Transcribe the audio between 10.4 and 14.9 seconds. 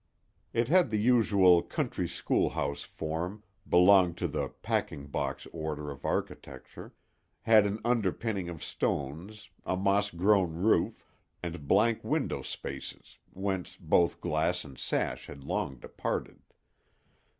roof, and blank window spaces, whence both glass and